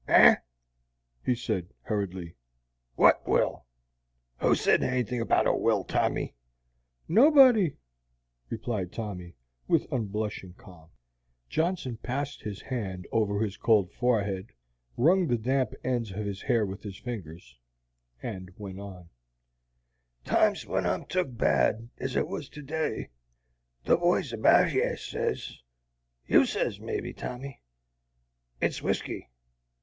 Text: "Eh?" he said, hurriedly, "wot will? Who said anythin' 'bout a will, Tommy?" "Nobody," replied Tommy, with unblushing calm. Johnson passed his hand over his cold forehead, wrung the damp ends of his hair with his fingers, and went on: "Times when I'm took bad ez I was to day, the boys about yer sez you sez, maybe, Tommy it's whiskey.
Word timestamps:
"Eh?" 0.07 0.35
he 1.23 1.35
said, 1.35 1.67
hurriedly, 1.83 2.35
"wot 2.97 3.23
will? 3.27 3.67
Who 4.39 4.55
said 4.55 4.81
anythin' 4.81 5.23
'bout 5.27 5.45
a 5.45 5.53
will, 5.53 5.83
Tommy?" 5.83 6.33
"Nobody," 7.07 7.77
replied 8.49 8.91
Tommy, 8.91 9.35
with 9.67 9.85
unblushing 9.91 10.53
calm. 10.55 10.89
Johnson 11.49 11.97
passed 11.97 12.41
his 12.41 12.63
hand 12.63 13.05
over 13.11 13.39
his 13.41 13.57
cold 13.57 13.91
forehead, 13.93 14.53
wrung 14.97 15.27
the 15.27 15.37
damp 15.37 15.75
ends 15.83 16.09
of 16.09 16.25
his 16.25 16.41
hair 16.41 16.65
with 16.65 16.81
his 16.81 16.97
fingers, 16.97 17.59
and 18.23 18.51
went 18.57 18.79
on: 18.79 19.09
"Times 20.25 20.65
when 20.65 20.83
I'm 20.87 21.05
took 21.05 21.37
bad 21.37 21.89
ez 21.99 22.17
I 22.17 22.23
was 22.23 22.49
to 22.49 22.63
day, 22.63 23.11
the 23.83 23.97
boys 23.97 24.33
about 24.33 24.71
yer 24.71 24.95
sez 24.97 25.61
you 26.25 26.47
sez, 26.47 26.79
maybe, 26.79 27.13
Tommy 27.13 27.61
it's 28.59 28.81
whiskey. 28.81 29.29